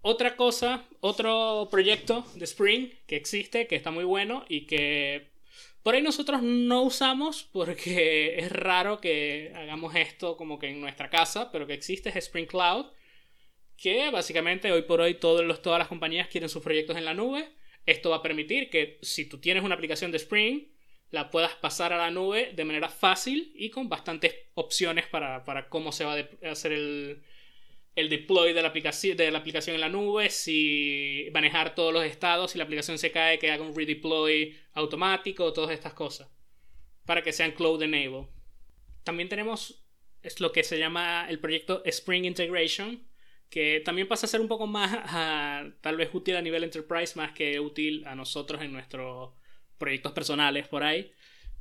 Otra 0.00 0.36
cosa, 0.36 0.88
otro 1.00 1.68
proyecto 1.70 2.24
de 2.34 2.44
Spring 2.44 2.88
que 3.06 3.16
existe, 3.16 3.66
que 3.66 3.76
está 3.76 3.90
muy 3.90 4.04
bueno 4.04 4.46
y 4.48 4.66
que 4.66 5.28
por 5.82 5.94
ahí 5.94 6.02
nosotros 6.02 6.42
no 6.42 6.82
usamos 6.82 7.42
porque 7.52 8.38
es 8.38 8.50
raro 8.50 9.02
que 9.02 9.52
hagamos 9.54 9.94
esto 9.96 10.38
como 10.38 10.58
que 10.58 10.70
en 10.70 10.80
nuestra 10.80 11.10
casa, 11.10 11.52
pero 11.52 11.66
que 11.66 11.74
existe 11.74 12.08
es 12.08 12.16
Spring 12.16 12.46
Cloud, 12.46 12.86
que 13.78 14.10
básicamente 14.10 14.72
hoy 14.72 14.82
por 14.82 15.00
hoy 15.00 15.14
todas 15.14 15.46
las 15.46 15.88
compañías 15.88 16.28
quieren 16.28 16.48
sus 16.48 16.62
proyectos 16.62 16.96
en 16.96 17.04
la 17.04 17.14
nube. 17.14 17.48
Esto 17.86 18.10
va 18.10 18.16
a 18.16 18.22
permitir 18.22 18.68
que 18.68 18.98
si 19.02 19.26
tú 19.26 19.38
tienes 19.38 19.62
una 19.62 19.76
aplicación 19.76 20.10
de 20.10 20.18
Spring, 20.18 20.66
la 21.10 21.30
puedas 21.30 21.54
pasar 21.54 21.92
a 21.92 21.96
la 21.96 22.10
nube 22.10 22.52
de 22.54 22.64
manera 22.64 22.88
fácil 22.88 23.52
y 23.54 23.70
con 23.70 23.88
bastantes 23.88 24.34
opciones 24.54 25.06
para, 25.06 25.68
cómo 25.70 25.92
se 25.92 26.04
va 26.04 26.16
a 26.16 26.50
hacer 26.50 26.72
el, 26.72 27.22
deploy 27.94 28.52
de 28.52 28.62
la, 28.62 28.68
aplicación, 28.68 29.16
de 29.16 29.30
la 29.30 29.38
aplicación 29.38 29.74
en 29.74 29.80
la 29.80 29.88
nube, 29.88 30.28
si 30.28 31.28
manejar 31.32 31.74
todos 31.74 31.92
los 31.92 32.04
estados, 32.04 32.50
si 32.50 32.58
la 32.58 32.64
aplicación 32.64 32.98
se 32.98 33.10
cae, 33.10 33.38
que 33.38 33.50
haga 33.50 33.62
un 33.62 33.74
redeploy 33.74 34.56
automático, 34.74 35.52
todas 35.52 35.70
estas 35.70 35.94
cosas, 35.94 36.28
para 37.06 37.22
que 37.22 37.32
sean 37.32 37.52
cloud 37.52 37.82
enable. 37.82 38.26
También 39.04 39.28
tenemos 39.28 39.84
es 40.22 40.40
lo 40.40 40.52
que 40.52 40.64
se 40.64 40.78
llama 40.78 41.26
el 41.30 41.38
proyecto 41.38 41.82
Spring 41.84 42.24
Integration, 42.24 43.07
que 43.50 43.80
también 43.84 44.08
pasa 44.08 44.26
a 44.26 44.28
ser 44.28 44.40
un 44.40 44.48
poco 44.48 44.66
más 44.66 45.72
tal 45.80 45.96
vez 45.96 46.10
útil 46.12 46.36
a 46.36 46.42
nivel 46.42 46.64
enterprise 46.64 47.16
más 47.16 47.32
que 47.32 47.58
útil 47.60 48.04
a 48.06 48.14
nosotros 48.14 48.62
en 48.62 48.72
nuestro 48.72 49.34
proyectos 49.78 50.12
personales 50.12 50.66
por 50.68 50.82
ahí, 50.82 51.12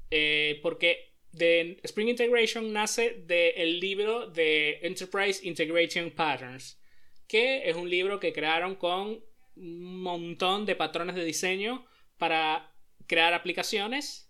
eh, 0.10 0.60
porque 0.62 1.14
de 1.32 1.80
Spring 1.84 2.10
Integration 2.10 2.74
nace 2.74 3.24
del 3.26 3.80
libro 3.80 4.28
de 4.28 4.80
Enterprise 4.82 5.48
Integration 5.48 6.12
Patterns, 6.12 6.82
que 7.28 7.70
es 7.70 7.76
un 7.76 7.90
libro 7.90 8.20
que 8.20 8.34
crearon 8.34 8.76
con 8.76 9.24
un 9.56 10.02
montón 10.02 10.66
de 10.66 10.76
patrones 10.76 11.16
de 11.16 11.26
diseño 11.26 11.86
para 12.18 12.74
crear 13.08 13.34
aplicaciones 13.34 14.24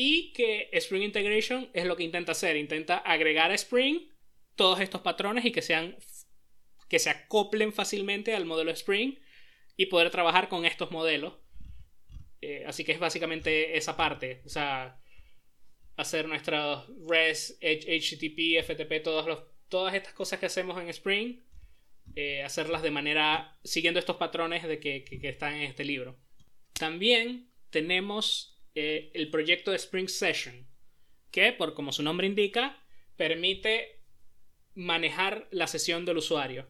Y 0.00 0.32
que 0.32 0.68
Spring 0.72 1.02
Integration 1.02 1.70
es 1.72 1.84
lo 1.84 1.96
que 1.96 2.04
intenta 2.04 2.30
hacer. 2.30 2.56
Intenta 2.56 2.98
agregar 2.98 3.50
a 3.50 3.54
Spring 3.54 4.08
todos 4.54 4.78
estos 4.78 5.00
patrones 5.00 5.44
y 5.44 5.50
que 5.50 5.60
sean 5.60 5.96
que 6.88 6.98
se 6.98 7.10
acoplen 7.10 7.72
fácilmente 7.72 8.34
al 8.34 8.46
modelo 8.46 8.70
Spring 8.70 9.18
y 9.76 9.86
poder 9.86 10.10
trabajar 10.10 10.48
con 10.48 10.64
estos 10.64 10.90
modelos. 10.90 11.34
Eh, 12.40 12.64
así 12.66 12.84
que 12.84 12.92
es 12.92 12.98
básicamente 12.98 13.76
esa 13.76 13.96
parte. 13.96 14.42
O 14.44 14.48
sea, 14.48 15.00
hacer 15.96 16.28
nuestros 16.28 16.86
REST, 17.08 17.62
HTTP, 17.62 18.62
FTP, 18.62 19.02
todas 19.68 19.94
estas 19.94 20.14
cosas 20.14 20.38
que 20.38 20.46
hacemos 20.46 20.80
en 20.80 20.88
Spring, 20.88 21.40
eh, 22.14 22.42
hacerlas 22.42 22.82
de 22.82 22.90
manera 22.90 23.58
siguiendo 23.64 24.00
estos 24.00 24.16
patrones 24.16 24.66
de 24.66 24.80
que, 24.80 25.04
que, 25.04 25.28
están 25.28 25.54
en 25.54 25.62
este 25.62 25.84
libro. 25.84 26.18
También 26.72 27.50
tenemos 27.70 28.60
eh, 28.74 29.10
el 29.14 29.30
proyecto 29.30 29.70
de 29.70 29.76
Spring 29.76 30.08
Session, 30.08 30.66
que, 31.30 31.52
por 31.52 31.74
como 31.74 31.92
su 31.92 32.02
nombre 32.02 32.26
indica, 32.26 32.82
permite 33.16 34.00
manejar 34.74 35.48
la 35.50 35.66
sesión 35.66 36.04
del 36.04 36.18
usuario. 36.18 36.68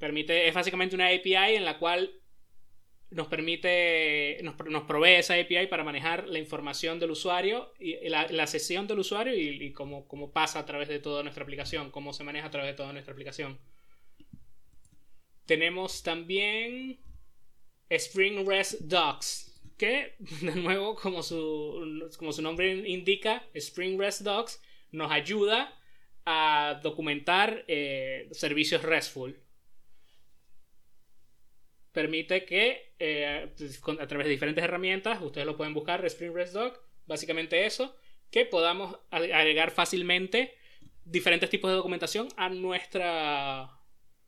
Permite, 0.00 0.48
es 0.48 0.54
básicamente 0.54 0.94
una 0.94 1.08
API 1.08 1.56
en 1.56 1.64
la 1.66 1.78
cual 1.78 2.10
nos 3.10 3.26
permite, 3.26 4.40
nos, 4.42 4.84
provee 4.84 5.16
esa 5.16 5.34
API 5.34 5.66
para 5.66 5.84
manejar 5.84 6.26
la 6.26 6.38
información 6.38 6.98
del 6.98 7.10
usuario 7.10 7.74
y 7.78 8.08
la, 8.08 8.46
sesión 8.46 8.86
del 8.86 9.00
usuario 9.00 9.34
y, 9.34 9.72
cómo, 9.72 10.32
pasa 10.32 10.60
a 10.60 10.64
través 10.64 10.88
de 10.88 11.00
toda 11.00 11.22
nuestra 11.22 11.42
aplicación, 11.42 11.90
cómo 11.90 12.14
se 12.14 12.24
maneja 12.24 12.46
a 12.46 12.50
través 12.50 12.70
de 12.70 12.76
toda 12.78 12.94
nuestra 12.94 13.12
aplicación. 13.12 13.58
Tenemos 15.44 16.02
también 16.02 16.98
Spring 17.90 18.48
REST 18.48 18.80
Docs, 18.82 19.60
que 19.76 20.14
de 20.40 20.54
nuevo, 20.54 20.94
como 20.94 21.22
su, 21.22 22.08
como 22.16 22.32
su 22.32 22.40
nombre 22.40 22.88
indica, 22.88 23.44
Spring 23.52 24.00
REST 24.00 24.22
Docs 24.22 24.62
nos 24.92 25.12
ayuda 25.12 25.78
a 26.24 26.80
documentar 26.82 27.66
eh, 27.68 28.28
servicios 28.30 28.82
RESTful 28.82 29.38
permite 31.92 32.44
que 32.44 32.94
eh, 32.98 33.50
a 34.00 34.06
través 34.06 34.26
de 34.26 34.30
diferentes 34.32 34.64
herramientas, 34.64 35.20
ustedes 35.22 35.46
lo 35.46 35.56
pueden 35.56 35.74
buscar, 35.74 36.04
Spring 36.04 36.34
REST 36.34 36.54
Doc, 36.54 36.80
básicamente 37.06 37.66
eso, 37.66 37.96
que 38.30 38.46
podamos 38.46 38.96
agregar 39.10 39.70
fácilmente 39.70 40.54
diferentes 41.04 41.50
tipos 41.50 41.70
de 41.70 41.76
documentación 41.76 42.28
a 42.36 42.48
nuestro 42.48 43.02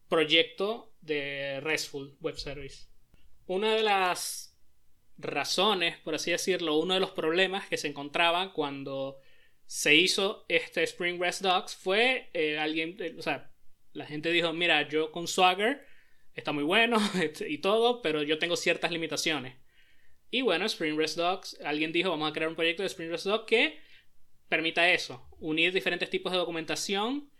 proyecto 0.09 0.93
de 1.01 1.61
RESTful 1.61 2.17
Web 2.21 2.37
Service. 2.37 2.87
Una 3.47 3.75
de 3.75 3.83
las 3.83 4.59
razones, 5.19 5.99
por 5.99 6.15
así 6.15 6.33
decirlo, 6.33 6.79
uno 6.79 6.95
de 6.95 7.01
los 7.01 7.11
problemas 7.11 7.69
que 7.69 7.77
se 7.77 7.89
encontraban 7.89 8.51
cuando 8.51 9.19
se 9.67 9.95
hizo 9.95 10.45
este 10.49 10.83
Spring 10.83 11.21
REST 11.21 11.43
Docs 11.43 11.77
fue 11.77 12.31
eh, 12.35 12.59
alguien, 12.59 12.97
eh, 12.99 13.15
o 13.19 13.23
sea, 13.23 13.53
la 13.93 14.07
gente 14.07 14.31
dijo, 14.31 14.53
mira, 14.53 14.89
yo 14.89 15.13
con 15.13 15.29
Swagger 15.29 15.87
está 16.35 16.53
muy 16.53 16.65
bueno 16.65 16.99
y 17.49 17.59
todo, 17.59 18.03
pero 18.03 18.23
yo 18.23 18.39
tengo 18.39 18.57
ciertas 18.57 18.91
limitaciones. 18.91 19.57
Y 20.31 20.43
bueno, 20.43 20.65
Spring 20.65 20.97
REST 20.97 21.19
Docs, 21.19 21.61
alguien 21.65 21.93
dijo, 21.93 22.11
vamos 22.11 22.31
a 22.31 22.33
crear 22.33 22.49
un 22.49 22.57
proyecto 22.57 22.83
de 22.83 22.89
Spring 22.89 23.11
REST 23.11 23.27
Docs 23.27 23.47
que 23.47 23.81
permita 24.49 24.91
eso, 24.91 25.27
unir 25.39 25.73
diferentes 25.73 26.11
tipos 26.11 26.33
de 26.33 26.39
documentación 26.39 27.31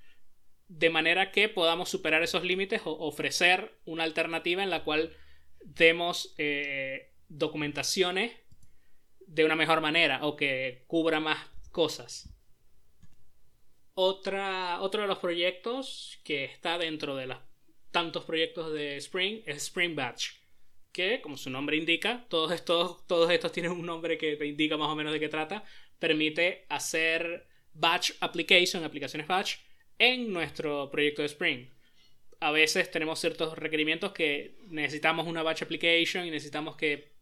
de 0.69 0.91
manera 0.91 1.31
que 1.31 1.49
podamos 1.49 1.91
superar 1.91 2.23
esos 2.23 2.45
límites 2.45 2.83
o 2.85 2.93
ofrecer 2.93 3.79
una 3.85 4.05
alternativa 4.05 4.63
en 4.63 4.71
la 4.71 4.85
cual 4.85 5.15
demos 5.61 6.35
eh, 6.39 7.13
documentaciones 7.29 8.33
de 9.27 9.45
una 9.45 9.57
mejor 9.57 9.81
manera 9.81 10.25
o 10.25 10.37
que 10.37 10.85
cubra 10.87 11.21
más 11.21 11.39
cosas. 11.71 12.35
Otra, 13.95 14.81
otro 14.81 15.03
de 15.03 15.09
los 15.09 15.19
proyectos 15.19 16.19
que 16.25 16.45
está 16.45 16.79
dentro 16.79 17.17
de 17.17 17.27
las 17.27 17.41
tantos 17.93 18.25
proyectos 18.25 18.73
de 18.73 18.97
Spring 18.97 19.43
es 19.47 19.59
Spring 19.65 19.95
Batch. 19.95 20.31
Que, 20.91 21.21
como 21.23 21.37
su 21.37 21.49
nombre 21.49 21.77
indica, 21.77 22.27
todos 22.29 22.53
estos, 22.53 23.07
todos 23.07 23.31
estos 23.31 23.53
tienen 23.53 23.73
un 23.73 23.87
nombre 23.87 24.19
que 24.19 24.37
te 24.37 24.47
indica 24.47 24.77
más 24.77 24.89
o 24.89 24.97
menos 24.97 25.13
de 25.13 25.21
qué 25.21 25.29
trata. 25.29 25.65
Permite 25.99 26.67
hacer 26.69 27.47
batch 27.73 28.13
application, 28.21 28.85
aplicaciones 28.85 29.27
batch, 29.27 29.57
en 29.99 30.33
nuestro 30.33 30.91
proyecto 30.91 31.23
de 31.23 31.29
Spring. 31.29 31.69
A 32.41 32.51
veces 32.51 32.91
tenemos 32.91 33.21
ciertos 33.21 33.57
requerimientos 33.57 34.13
que 34.13 34.57
necesitamos 34.69 35.27
una 35.27 35.43
batch 35.43 35.63
application 35.63 36.27
y 36.27 36.31
necesitamos 36.31 36.77
que 36.77 37.13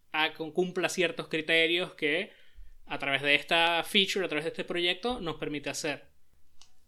cumpla 0.54 0.88
ciertos 0.88 1.28
criterios 1.28 1.92
que 1.92 2.32
a 2.86 2.98
través 2.98 3.22
de 3.22 3.34
esta 3.34 3.84
feature, 3.84 4.24
a 4.24 4.28
través 4.28 4.44
de 4.44 4.50
este 4.50 4.64
proyecto, 4.64 5.20
nos 5.20 5.36
permite 5.36 5.70
hacer. 5.70 6.08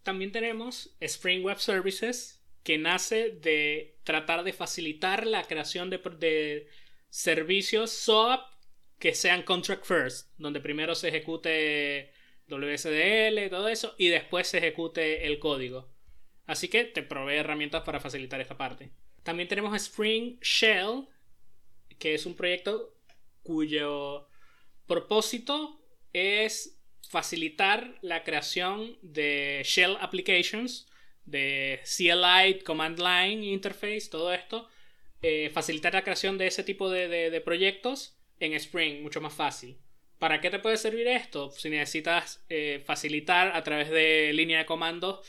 También 0.01 0.33
tenemos 0.33 0.97
Spring 0.99 1.43
Web 1.45 1.59
Services, 1.59 2.42
que 2.63 2.77
nace 2.77 3.29
de 3.29 3.97
tratar 4.03 4.43
de 4.43 4.53
facilitar 4.53 5.27
la 5.27 5.43
creación 5.43 5.89
de, 5.89 6.67
servicios 7.09 7.91
SOAP 7.91 8.41
que 8.97 9.13
sean 9.13 9.43
contract 9.43 9.85
first, 9.85 10.31
donde 10.37 10.61
primero 10.61 10.95
se 10.95 11.09
ejecute 11.09 12.11
WSDL, 12.47 13.49
todo 13.49 13.67
eso, 13.67 13.93
y 13.97 14.07
después 14.07 14.47
se 14.47 14.57
ejecute 14.57 15.27
el 15.27 15.39
código. 15.39 15.93
Así 16.45 16.69
que 16.69 16.85
te 16.85 17.03
provee 17.03 17.35
herramientas 17.35 17.83
para 17.83 17.99
facilitar 17.99 18.41
esta 18.41 18.57
parte. 18.57 18.91
También 19.23 19.47
tenemos 19.47 19.75
Spring 19.75 20.39
Shell, 20.41 21.07
que 21.99 22.15
es 22.15 22.25
un 22.25 22.35
proyecto 22.35 22.97
cuyo 23.43 24.27
propósito 24.87 25.81
es 26.13 26.79
facilitar 27.09 27.97
la 28.01 28.23
creación 28.23 28.97
de 29.01 29.61
Shell 29.65 29.97
Applications 29.99 30.87
de 31.25 31.81
CLI, 31.83 32.59
Command 32.63 32.99
Line 32.99 33.45
Interface, 33.45 34.09
todo 34.09 34.33
esto, 34.33 34.67
eh, 35.21 35.49
facilitar 35.53 35.93
la 35.93 36.03
creación 36.03 36.37
de 36.37 36.47
ese 36.47 36.63
tipo 36.63 36.89
de, 36.89 37.41
proyectos 37.45 38.17
en 38.39 38.53
Spring, 38.53 39.01
mucho 39.01 39.21
más 39.21 39.33
fácil. 39.33 39.77
¿Para 40.19 40.41
qué 40.41 40.49
te 40.49 40.59
puede 40.59 40.77
servir 40.77 41.07
esto? 41.07 41.51
Si 41.51 41.69
necesitas 41.69 42.43
eh, 42.49 42.81
facilitar 42.85 43.55
a 43.55 43.63
través 43.63 43.89
de 43.89 44.31
línea 44.33 44.59
de 44.59 44.65
comandos 44.65 45.27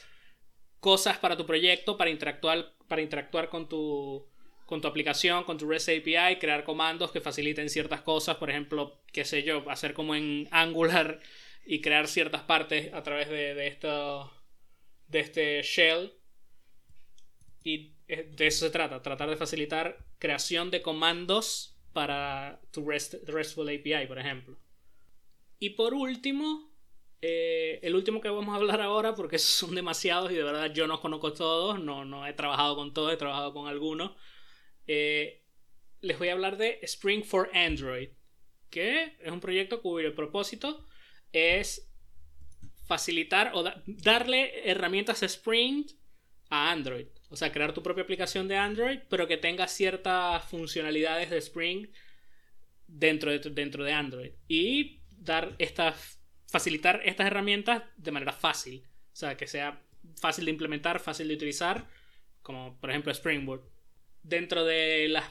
cosas 0.80 1.18
para 1.18 1.36
tu 1.36 1.46
proyecto, 1.46 1.96
para 1.96 2.10
interactuar, 2.10 2.74
para 2.88 3.02
interactuar 3.02 3.48
con 3.48 3.68
tu, 3.68 4.26
con 4.66 4.80
tu 4.80 4.88
aplicación, 4.88 5.44
con 5.44 5.58
tu 5.58 5.68
REST 5.68 5.88
API, 5.90 6.38
crear 6.38 6.64
comandos 6.64 7.10
que 7.10 7.20
faciliten 7.20 7.68
ciertas 7.68 8.02
cosas, 8.02 8.36
por 8.36 8.50
ejemplo, 8.50 9.00
qué 9.12 9.24
sé 9.24 9.42
yo, 9.42 9.68
hacer 9.70 9.94
como 9.94 10.14
en 10.14 10.48
Angular 10.50 11.20
y 11.66 11.80
crear 11.80 12.08
ciertas 12.08 12.42
partes 12.42 12.92
a 12.92 13.02
través 13.02 13.28
de, 13.28 13.54
de 13.54 13.66
esto 13.66 14.30
de 15.08 15.20
este 15.20 15.62
shell. 15.62 16.12
Y 17.62 17.94
de 18.06 18.46
eso 18.46 18.66
se 18.66 18.70
trata, 18.70 19.02
tratar 19.02 19.30
de 19.30 19.36
facilitar 19.36 20.04
creación 20.18 20.70
de 20.70 20.82
comandos 20.82 21.78
para 21.92 22.60
tu 22.70 22.84
RESTful 22.86 23.68
API, 23.68 24.06
por 24.06 24.18
ejemplo. 24.18 24.58
Y 25.58 25.70
por 25.70 25.94
último, 25.94 26.70
eh, 27.22 27.78
el 27.82 27.94
último 27.94 28.20
que 28.20 28.28
vamos 28.28 28.52
a 28.52 28.56
hablar 28.56 28.82
ahora, 28.82 29.14
porque 29.14 29.38
son 29.38 29.74
demasiados 29.74 30.30
y 30.30 30.34
de 30.34 30.42
verdad 30.42 30.72
yo 30.74 30.86
no 30.86 31.00
conozco 31.00 31.32
todos, 31.32 31.80
no, 31.80 32.04
no 32.04 32.26
he 32.26 32.34
trabajado 32.34 32.76
con 32.76 32.92
todos, 32.92 33.12
he 33.14 33.16
trabajado 33.16 33.54
con 33.54 33.66
algunos. 33.66 34.12
Eh, 34.86 35.42
les 36.02 36.18
voy 36.18 36.28
a 36.28 36.32
hablar 36.32 36.58
de 36.58 36.80
Spring 36.82 37.24
for 37.24 37.50
Android, 37.54 38.10
que 38.68 39.16
es 39.20 39.32
un 39.32 39.40
proyecto 39.40 39.80
cuyo 39.80 40.14
propósito 40.14 40.86
es 41.32 41.90
facilitar 42.86 43.52
o 43.54 43.64
darle 43.86 44.70
herramientas 44.70 45.22
Spring 45.22 45.86
a 46.50 46.70
Android. 46.70 47.06
O 47.30 47.36
sea, 47.36 47.50
crear 47.50 47.72
tu 47.72 47.82
propia 47.82 48.04
aplicación 48.04 48.46
de 48.46 48.56
Android, 48.56 49.00
pero 49.08 49.26
que 49.26 49.36
tenga 49.36 49.66
ciertas 49.66 50.44
funcionalidades 50.44 51.30
de 51.30 51.38
Spring 51.38 51.88
dentro 52.86 53.30
de, 53.30 53.38
dentro 53.50 53.84
de 53.84 53.92
Android. 53.92 54.32
Y 54.46 55.00
dar 55.16 55.54
estas, 55.58 56.20
facilitar 56.46 57.00
estas 57.04 57.26
herramientas 57.26 57.82
de 57.96 58.12
manera 58.12 58.32
fácil. 58.32 58.84
O 59.12 59.16
sea, 59.16 59.36
que 59.36 59.46
sea 59.46 59.82
fácil 60.20 60.44
de 60.44 60.50
implementar, 60.50 61.00
fácil 61.00 61.28
de 61.28 61.34
utilizar, 61.34 61.88
como 62.42 62.78
por 62.80 62.90
ejemplo 62.90 63.10
Springboard. 63.12 63.62
Dentro 64.22 64.64
de 64.64 65.08
las 65.08 65.24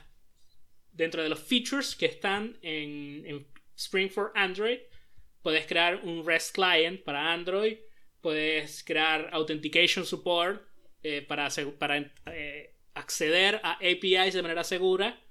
dentro 0.91 1.23
de 1.23 1.29
los 1.29 1.39
features 1.39 1.95
que 1.95 2.05
están 2.05 2.57
en, 2.61 3.23
en 3.25 3.47
Spring 3.75 4.09
for 4.09 4.31
Android, 4.35 4.79
Puedes 5.43 5.67
crear 5.67 5.97
un 6.03 6.25
REST 6.25 6.55
client 6.55 7.03
para 7.03 7.31
Android. 7.31 7.77
Puedes 8.21 8.83
crear 8.83 9.29
authentication 9.33 10.05
support 10.05 10.65
eh, 11.03 11.21
para, 11.21 11.49
para 11.77 11.97
eh, 12.27 12.73
acceder 12.93 13.59
a 13.61 13.73
APIs 13.73 14.33
de 14.33 14.41
manera 14.41 14.63
segura, 14.63 15.21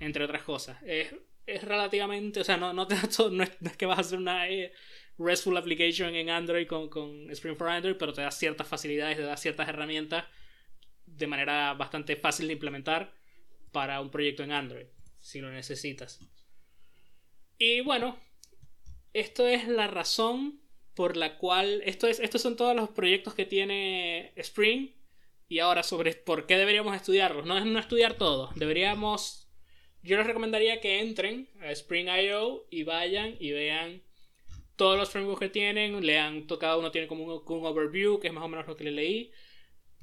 entre 0.00 0.24
otras 0.24 0.42
cosas. 0.42 0.76
Es, 0.84 1.14
relativamente, 1.62 2.40
o 2.40 2.44
sea, 2.44 2.56
no, 2.56 2.72
no, 2.72 2.86
te 2.86 2.96
no, 3.30 3.44
es, 3.44 3.76
que 3.76 3.86
vas 3.86 3.98
a 3.98 4.00
hacer 4.00 4.18
una 4.18 4.48
eh, 4.48 4.72
RESTful 5.18 5.56
application 5.56 6.14
en 6.16 6.30
Android 6.30 6.66
con, 6.66 6.88
con 6.88 7.30
Spring 7.30 7.56
for 7.56 7.68
Android, 7.68 7.96
pero 7.96 8.12
te 8.12 8.22
da 8.22 8.30
ciertas 8.32 8.66
facilidades, 8.66 9.16
te 9.16 9.22
da 9.22 9.36
ciertas 9.36 9.68
herramientas 9.68 10.24
de 11.06 11.26
manera 11.28 11.74
bastante 11.74 12.16
fácil 12.16 12.48
de 12.48 12.54
implementar 12.54 13.12
para 13.70 14.00
un 14.00 14.10
proyecto 14.10 14.42
en 14.42 14.50
Android, 14.50 14.86
si 15.20 15.40
lo 15.40 15.50
necesitas. 15.50 16.20
Y 17.58 17.82
bueno, 17.82 18.18
esto 19.12 19.46
es 19.46 19.68
la 19.68 19.86
razón 19.86 20.60
por 20.94 21.16
la 21.16 21.38
cual. 21.38 21.82
Esto 21.84 22.06
es, 22.06 22.20
estos 22.20 22.42
son 22.42 22.56
todos 22.56 22.74
los 22.74 22.90
proyectos 22.90 23.34
que 23.34 23.46
tiene 23.46 24.32
Spring. 24.36 24.90
Y 25.48 25.58
ahora 25.58 25.82
sobre 25.82 26.14
por 26.14 26.46
qué 26.46 26.56
deberíamos 26.56 26.94
estudiarlos. 26.94 27.44
No 27.46 27.58
es 27.58 27.64
no 27.64 27.78
estudiar 27.78 28.14
todo. 28.14 28.50
Deberíamos. 28.54 29.48
Yo 30.02 30.16
les 30.16 30.26
recomendaría 30.26 30.80
que 30.80 31.00
entren 31.00 31.48
a 31.60 31.70
Spring.io 31.72 32.66
y 32.70 32.84
vayan 32.84 33.36
y 33.38 33.50
vean 33.50 34.02
todos 34.76 34.96
los 34.96 35.10
frameworks 35.10 35.40
que 35.40 35.48
tienen. 35.48 36.04
Lean, 36.04 36.46
cada 36.46 36.78
uno 36.78 36.90
tiene 36.90 37.06
como 37.06 37.24
un, 37.24 37.42
un 37.44 37.66
overview, 37.66 38.18
que 38.20 38.28
es 38.28 38.32
más 38.32 38.44
o 38.44 38.48
menos 38.48 38.66
lo 38.66 38.76
que 38.76 38.84
le 38.84 38.92
leí 38.92 39.32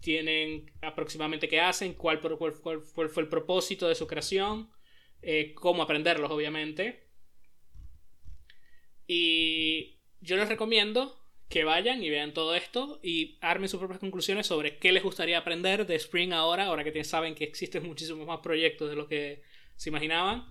tienen 0.01 0.71
aproximadamente 0.81 1.47
qué 1.47 1.59
hacen, 1.59 1.93
cuál, 1.93 2.21
cuál, 2.21 2.37
cuál, 2.37 3.09
fue 3.09 3.23
el 3.23 3.29
propósito 3.29 3.87
de 3.87 3.95
su 3.95 4.07
creación, 4.07 4.69
eh, 5.21 5.53
cómo 5.55 5.83
aprenderlos, 5.83 6.31
obviamente. 6.31 7.06
Y 9.07 9.99
yo 10.21 10.35
les 10.37 10.49
recomiendo 10.49 11.17
que 11.49 11.63
vayan 11.63 12.03
y 12.03 12.09
vean 12.09 12.33
todo 12.33 12.55
esto 12.55 12.99
y 13.01 13.37
armen 13.41 13.69
sus 13.69 13.79
propias 13.79 13.99
conclusiones 13.99 14.47
sobre 14.47 14.77
qué 14.77 14.91
les 14.91 15.03
gustaría 15.03 15.37
aprender 15.37 15.87
de 15.87 15.95
Spring 15.95 16.33
ahora, 16.33 16.65
ahora 16.65 16.83
que 16.83 17.03
saben 17.03 17.35
que 17.35 17.45
existen 17.45 17.87
muchísimos 17.87 18.27
más 18.27 18.39
proyectos 18.39 18.89
de 18.89 18.95
lo 18.97 19.07
que 19.07 19.41
se 19.75 19.89
imaginaban. 19.89 20.45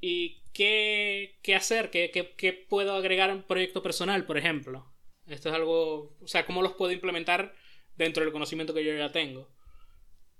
Y 0.00 0.42
qué, 0.52 1.38
qué 1.42 1.54
hacer, 1.54 1.90
qué, 1.90 2.10
qué, 2.10 2.34
qué 2.36 2.52
puedo 2.52 2.94
agregar 2.94 3.30
a 3.30 3.34
un 3.34 3.42
proyecto 3.42 3.82
personal, 3.82 4.26
por 4.26 4.36
ejemplo. 4.36 4.92
Esto 5.26 5.48
es 5.48 5.54
algo, 5.54 6.16
o 6.20 6.28
sea, 6.28 6.46
cómo 6.46 6.62
los 6.62 6.74
puedo 6.74 6.92
implementar 6.92 7.54
dentro 7.96 8.22
del 8.22 8.32
conocimiento 8.32 8.74
que 8.74 8.84
yo 8.84 8.94
ya 8.94 9.10
tengo. 9.10 9.48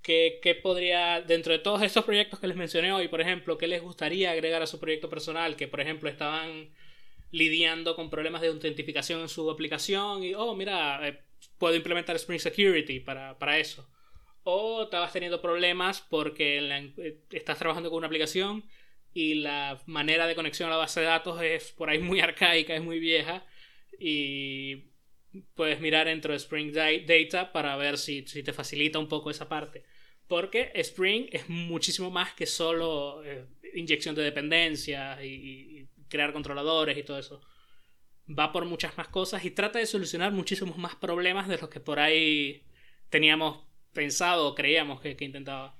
¿Qué, 0.01 0.59
podría, 0.63 1.21
dentro 1.21 1.51
de 1.53 1.59
todos 1.59 1.81
estos 1.83 2.05
proyectos 2.05 2.39
que 2.39 2.47
les 2.47 2.55
mencioné 2.55 2.91
hoy, 2.93 3.07
por 3.09 3.21
ejemplo, 3.21 3.57
qué 3.57 3.67
les 3.67 3.81
gustaría 3.81 4.31
agregar 4.31 4.61
a 4.61 4.67
su 4.67 4.79
proyecto 4.79 5.09
personal? 5.09 5.55
Que, 5.55 5.67
por 5.67 5.81
ejemplo, 5.81 6.09
estaban 6.09 6.73
lidiando 7.31 7.95
con 7.95 8.09
problemas 8.09 8.41
de 8.41 8.47
autentificación 8.47 9.21
en 9.21 9.29
su 9.29 9.49
aplicación 9.49 10.23
y, 10.23 10.33
oh, 10.33 10.55
mira, 10.55 11.07
eh, 11.07 11.19
puedo 11.57 11.75
implementar 11.75 12.15
Spring 12.15 12.39
Security 12.39 12.99
para, 12.99 13.37
para 13.37 13.59
eso. 13.59 13.87
O 14.43 14.83
estabas 14.83 15.13
teniendo 15.13 15.41
problemas 15.41 16.01
porque 16.01 16.59
eh, 16.97 17.19
estás 17.31 17.59
trabajando 17.59 17.89
con 17.89 17.97
una 17.97 18.07
aplicación 18.07 18.63
y 19.13 19.35
la 19.35 19.81
manera 19.85 20.27
de 20.27 20.35
conexión 20.35 20.69
a 20.69 20.71
la 20.71 20.77
base 20.77 21.01
de 21.01 21.07
datos 21.07 21.41
es 21.41 21.71
por 21.71 21.89
ahí 21.89 21.99
muy 21.99 22.19
arcaica, 22.21 22.75
es 22.75 22.81
muy 22.81 22.99
vieja 22.99 23.45
y 23.99 24.89
puedes 25.55 25.79
mirar 25.79 26.07
dentro 26.07 26.31
de 26.31 26.37
Spring 26.37 26.71
Data 26.73 27.51
para 27.51 27.75
ver 27.75 27.97
si, 27.97 28.23
te 28.23 28.53
facilita 28.53 28.99
un 28.99 29.07
poco 29.07 29.29
esa 29.29 29.47
parte. 29.47 29.83
Porque 30.27 30.71
Spring 30.75 31.27
es 31.31 31.49
muchísimo 31.49 32.11
más 32.11 32.33
que 32.33 32.45
solo 32.45 33.23
eh, 33.23 33.45
inyección 33.73 34.15
de 34.15 34.23
dependencias 34.23 35.23
y, 35.23 35.87
crear 36.09 36.33
controladores 36.33 36.97
y 36.97 37.03
todo 37.03 37.19
eso. 37.19 37.41
Va 38.27 38.51
por 38.51 38.65
muchas 38.65 38.97
más 38.97 39.07
cosas 39.07 39.43
y 39.45 39.51
trata 39.51 39.79
de 39.79 39.85
solucionar 39.85 40.31
muchísimos 40.31 40.77
más 40.77 40.95
problemas 40.95 41.47
de 41.47 41.57
los 41.57 41.69
que 41.69 41.79
por 41.79 41.99
ahí 41.99 42.63
teníamos 43.09 43.59
pensado 43.93 44.47
o 44.47 44.55
creíamos 44.55 45.01
que, 45.01 45.15
intentaba. 45.19 45.77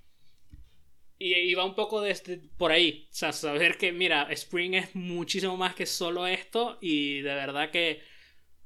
Y, 1.19 1.53
va 1.53 1.65
un 1.65 1.75
poco 1.75 2.01
desde 2.01 2.37
por 2.57 2.71
ahí. 2.71 3.07
O 3.11 3.13
sea, 3.13 3.33
saber 3.33 3.77
que, 3.77 3.91
mira, 3.91 4.27
Spring 4.31 4.73
es 4.75 4.95
muchísimo 4.95 5.57
más 5.57 5.75
que 5.75 5.85
solo 5.85 6.25
esto 6.25 6.77
y 6.81 7.21
de 7.21 7.33
verdad 7.35 7.71
que 7.71 8.01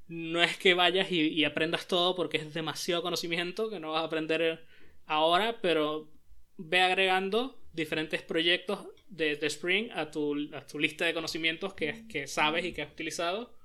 no 0.08 0.44
es 0.44 0.58
que 0.58 0.74
vayas 0.74 1.12
y, 1.12 1.44
aprendas 1.46 1.88
todo 1.88 2.16
porque 2.16 2.38
es 2.38 2.54
demasiado 2.54 3.02
conocimiento 3.02 3.70
que 3.70 3.80
no 3.80 3.92
vas 3.92 4.04
a 4.04 4.06
aprender 4.06 4.66
ahora, 5.06 5.60
pero 5.62 6.12
ve 6.58 6.82
agregando 6.82 7.60
diferentes 7.74 8.22
proyectos 8.22 8.80
de, 9.16 9.38
Spring 9.48 9.90
a 9.92 10.12
tu, 10.12 10.36
lista 10.80 11.06
de 11.06 11.14
conocimientos 11.14 11.74
que, 11.74 12.06
que, 12.08 12.28
sabes 12.28 12.66
y 12.66 12.74
que 12.74 12.82
has 12.82 12.92
utilizado. 12.92 13.56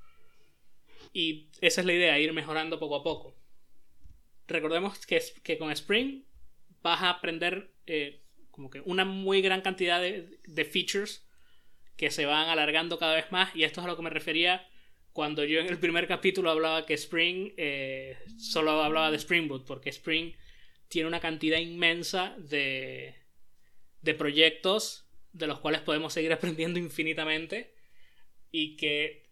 Y 1.12 1.49
esa 1.61 1.81
es 1.81 1.87
la 1.87 1.95
idea, 1.95 2.19
ir 2.19 2.33
mejorando 2.33 2.78
poco 2.78 2.97
a 2.97 3.02
poco. 3.02 3.37
Recordemos 4.47 5.05
que, 5.07 5.23
que 5.43 5.59
con 5.59 5.71
Spring 5.71 6.25
vas 6.83 7.02
a 7.02 7.11
aprender 7.11 7.73
eh, 7.87 8.23
como 8.50 8.71
que 8.71 8.81
una 8.81 9.05
muy 9.05 9.40
gran 9.43 9.61
cantidad 9.61 10.00
de, 10.00 10.38
de 10.45 10.64
features 10.64 11.26
que 11.97 12.11
se 12.11 12.26
van 12.26 12.49
alargando 12.49 12.99
cada 12.99 13.15
vez 13.15 13.30
más 13.32 13.54
y 13.56 13.65
esto 13.65 13.80
es 13.80 13.87
a 13.87 13.89
lo 13.89 13.97
que 13.97 14.02
me 14.02 14.11
refería 14.11 14.67
cuando 15.13 15.45
yo 15.45 15.58
en 15.58 15.67
el 15.67 15.80
primer 15.80 16.06
capítulo 16.06 16.49
hablaba 16.49 16.87
que 16.87 16.95
Spring 16.95 17.52
eh, 17.56 18.17
solo 18.39 18.82
hablaba 18.82 19.11
de 19.11 19.17
Spring 19.17 19.49
Boot, 19.49 19.67
porque 19.67 19.91
Spring 19.91 20.32
tiene 20.87 21.08
una 21.08 21.19
cantidad 21.19 21.58
inmensa 21.58 22.37
de, 22.39 23.17
de 24.00 24.15
proyectos 24.15 25.07
de 25.32 25.47
los 25.47 25.60
cuales 25.60 25.80
podemos 25.80 26.12
seguir 26.12 26.32
aprendiendo 26.34 26.78
infinitamente 26.78 27.75
y 28.50 28.76
que 28.76 29.28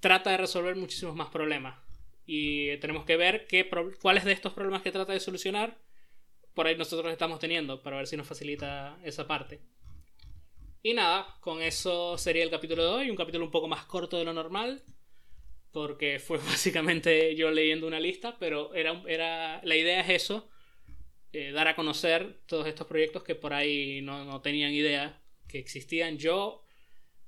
trata 0.00 0.30
de 0.30 0.38
resolver 0.38 0.76
muchísimos 0.76 1.14
más 1.14 1.28
problemas. 1.28 1.78
Y 2.26 2.76
tenemos 2.78 3.04
que 3.04 3.16
ver 3.16 3.46
qué 3.46 3.68
cuáles 4.00 4.24
de 4.24 4.32
estos 4.32 4.52
problemas 4.52 4.82
que 4.82 4.92
trata 4.92 5.12
de 5.12 5.20
solucionar 5.20 5.78
por 6.54 6.66
ahí 6.66 6.76
nosotros 6.76 7.10
estamos 7.12 7.38
teniendo 7.38 7.82
para 7.82 7.96
ver 7.96 8.06
si 8.06 8.16
nos 8.16 8.26
facilita 8.26 8.98
esa 9.04 9.26
parte. 9.26 9.60
Y 10.82 10.94
nada, 10.94 11.36
con 11.40 11.62
eso 11.62 12.16
sería 12.18 12.42
el 12.42 12.50
capítulo 12.50 12.82
de 12.82 12.88
hoy, 12.88 13.10
un 13.10 13.16
capítulo 13.16 13.44
un 13.44 13.50
poco 13.50 13.68
más 13.68 13.84
corto 13.84 14.18
de 14.18 14.24
lo 14.24 14.32
normal 14.32 14.82
porque 15.72 16.18
fue 16.18 16.38
básicamente 16.46 17.34
yo 17.36 17.50
leyendo 17.50 17.86
una 17.86 18.00
lista, 18.00 18.36
pero 18.38 18.74
era, 18.74 19.02
era 19.06 19.60
la 19.64 19.76
idea 19.76 20.00
es 20.00 20.22
eso, 20.22 20.48
eh, 21.32 21.52
dar 21.52 21.68
a 21.68 21.76
conocer 21.76 22.40
todos 22.46 22.66
estos 22.66 22.86
proyectos 22.86 23.22
que 23.22 23.34
por 23.34 23.52
ahí 23.52 24.00
no, 24.02 24.24
no 24.24 24.40
tenían 24.40 24.72
idea 24.72 25.19
que 25.50 25.58
existían. 25.58 26.18
Yo, 26.18 26.64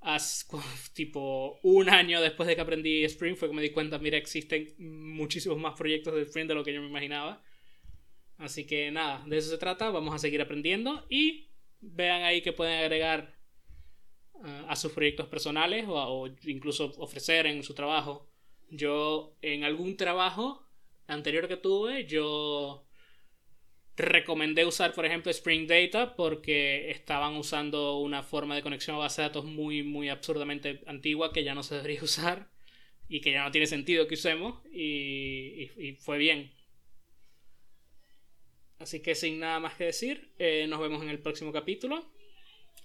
tipo 0.95 1.59
un 1.63 1.89
año 1.89 2.21
después 2.21 2.47
de 2.47 2.55
que 2.55 2.61
aprendí 2.61 3.05
Spring, 3.05 3.37
fue 3.37 3.49
que 3.49 3.55
me 3.55 3.63
di 3.63 3.71
cuenta, 3.71 3.99
mira, 3.99 4.17
existen 4.17 4.75
muchísimos 4.79 5.59
más 5.59 5.75
proyectos 5.75 6.15
de 6.15 6.23
Spring 6.23 6.47
de 6.47 6.55
lo 6.55 6.65
que 6.65 6.73
yo 6.73 6.81
me 6.81 6.89
imaginaba. 6.89 7.43
Así 8.39 8.67
que 8.67 8.91
nada, 8.91 9.23
de 9.27 9.39
eso 9.39 9.51
se 9.51 9.59
trata, 9.59 9.91
vamos 9.91 10.15
a 10.15 10.19
seguir 10.19 10.41
aprendiendo 10.41 11.07
y 11.09 11.49
vean 11.81 12.23
ahí 12.23 12.43
que 12.43 12.53
pueden 12.53 12.79
agregar 12.79 13.37
eh, 14.45 14.65
a 14.69 14.75
sus 14.75 14.93
proyectos 14.93 15.29
personales 15.29 15.85
o, 15.89 16.29
incluso 16.45 16.93
ofrecer 16.99 17.47
en 17.47 17.63
su 17.63 17.75
trabajo 17.75 18.33
yo 18.73 19.37
en 19.43 19.65
algún 19.65 19.97
trabajo 19.97 20.67
anterior 21.07 21.47
que 21.47 21.59
tuve, 21.59 22.07
yo 22.07 22.87
recomendé 23.97 24.65
usar, 24.65 24.95
por 24.95 25.05
ejemplo, 25.05 25.31
Spring 25.31 25.67
Data 25.67 26.17
porque 26.17 26.91
estaban 26.91 27.37
usando 27.37 27.99
una 27.99 28.23
forma 28.23 28.55
de 28.55 28.63
conexión 28.63 28.97
a 28.97 29.01
base 29.01 29.23
de 29.23 29.29
datos 29.29 29.45
muy, 29.45 29.83
muy 29.83 30.09
absurdamente 30.09 30.83
antigua 30.87 31.33
que 31.33 31.45
ya 31.45 31.55
no 31.55 31.63
se 31.63 31.77
debería 31.77 32.03
usar 32.03 32.51
y 33.09 33.21
que 33.21 33.33
ya 33.33 33.45
no 33.45 33.51
tiene 33.51 33.67
sentido 33.67 34.07
que 34.07 34.15
usemos 34.15 34.65
y, 34.73 35.97
fue 36.01 36.19
bien. 36.19 36.53
Así 38.79 39.01
que 39.01 39.15
sin 39.15 39.39
nada 39.39 39.61
más 39.61 39.75
que 39.75 39.85
decir, 39.85 40.33
eh, 40.39 40.67
nos 40.69 40.81
vemos 40.81 41.03
en 41.03 41.09
el 41.09 41.21
próximo 41.21 41.53
capítulo. 41.53 42.11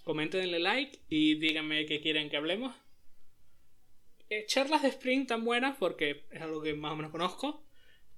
Comenten, 0.04 0.52
like 0.62 1.00
y 1.10 1.36
díganme 1.36 1.86
qué 1.86 2.02
quieren 2.02 2.30
que 2.30 2.38
hablemos. 2.38 2.76
Eh, 4.30 4.46
charlas 4.46 4.82
de 4.84 4.90
Spring 4.90 5.26
tan 5.26 5.44
buenas 5.44 5.78
porque 5.78 6.26
es 6.32 6.42
algo 6.42 6.62
que 6.62 6.74
más 6.74 6.92
o 6.92 6.98
menos 6.98 7.12
conozco. 7.12 7.66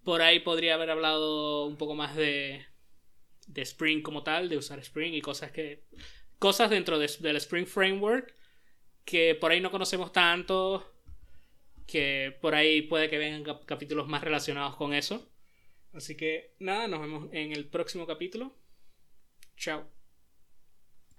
Por 0.04 0.22
ahí 0.22 0.40
podría 0.40 0.74
haber 0.74 0.90
hablado 0.90 1.68
un 1.68 1.78
poco 1.78 1.94
más 1.96 2.16
de, 2.16 2.66
de 3.50 3.62
Spring 3.64 4.02
como 4.02 4.24
tal, 4.24 4.48
de 4.48 4.58
usar 4.58 4.80
Spring 4.80 5.14
y 5.14 5.22
cosas 5.22 5.52
que. 5.52 5.86
cosas 6.38 6.70
dentro 6.70 6.98
del 7.00 7.36
Spring 7.36 7.66
Framework 7.66 8.34
que 9.06 9.34
por 9.36 9.52
ahí 9.52 9.60
no 9.60 9.72
conocemos 9.72 10.12
tanto. 10.12 10.86
Que 11.88 12.38
por 12.42 12.54
ahí 12.54 12.84
puede 12.84 13.10
que 13.10 13.18
vengan 13.18 13.66
capítulos 13.66 14.08
más 14.08 14.24
relacionados 14.24 14.76
con 14.76 14.94
eso. 14.94 15.28
Así 15.94 16.16
que 16.16 16.54
nada, 16.60 16.88
nos 16.88 17.02
vemos 17.02 17.30
en 17.34 17.52
el 17.52 17.68
próximo 17.68 18.06
capítulo. 18.06 18.56
Chao. 19.58 19.99